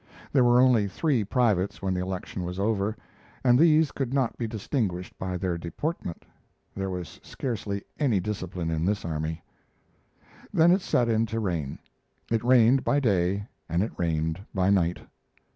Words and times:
There 0.33 0.43
were 0.43 0.59
only 0.59 0.87
three 0.87 1.23
privates 1.23 1.79
when 1.79 1.93
the 1.93 2.01
election 2.01 2.43
was 2.43 2.57
over, 2.57 2.95
and 3.43 3.59
these 3.59 3.91
could 3.91 4.15
not 4.15 4.35
be 4.35 4.47
distinguished 4.47 5.15
by 5.19 5.37
their 5.37 5.59
deportment. 5.59 6.25
There 6.73 6.89
was 6.89 7.19
scarcely 7.21 7.83
any 7.99 8.19
discipline 8.19 8.71
in 8.71 8.83
this 8.83 9.05
army. 9.05 9.43
Then 10.51 10.71
it 10.71 10.81
set 10.81 11.07
in 11.07 11.27
to 11.27 11.39
rain. 11.39 11.77
It 12.31 12.43
rained 12.43 12.83
by 12.83 12.99
day 12.99 13.45
and 13.69 13.83
it 13.83 13.91
rained 13.95 14.39
by 14.55 14.71
night. 14.71 15.01